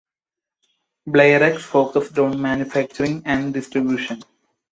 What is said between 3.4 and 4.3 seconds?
distribution.